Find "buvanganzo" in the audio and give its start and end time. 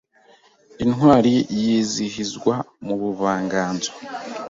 3.01-3.91